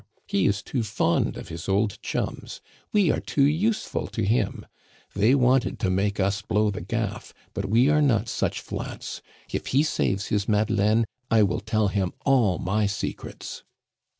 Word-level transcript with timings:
He 0.25 0.47
is 0.47 0.63
too 0.63 0.81
fond 0.81 1.37
of 1.37 1.49
his 1.49 1.69
old 1.69 1.99
chums! 2.01 2.59
We 2.91 3.11
are 3.11 3.19
too 3.19 3.43
useful 3.45 4.07
to 4.07 4.23
him! 4.25 4.65
They 5.13 5.35
wanted 5.35 5.77
to 5.77 5.91
make 5.91 6.19
us 6.19 6.41
blow 6.41 6.71
the 6.71 6.81
gaff, 6.81 7.35
but 7.53 7.67
we 7.69 7.87
are 7.87 8.01
not 8.01 8.27
such 8.27 8.61
flats! 8.61 9.21
If 9.53 9.67
he 9.67 9.83
saves 9.83 10.25
his 10.29 10.49
Madeleine, 10.49 11.05
I 11.29 11.43
will 11.43 11.59
tell 11.59 11.89
him 11.89 12.13
all 12.25 12.57
my 12.57 12.87
secrets." 12.87 13.61